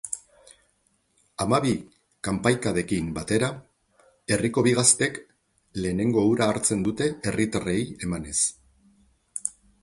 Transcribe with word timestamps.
Hamabi 1.43 1.73
kanpaikadekin 2.27 3.11
batera, 3.17 3.49
herriko 4.37 4.63
bi 4.69 4.73
gaztek 4.79 5.21
lehenengo 5.85 6.25
ura 6.31 6.49
hartzen 6.55 6.83
dute 6.89 7.11
herritarrei 7.29 7.79
emanez. 8.09 8.37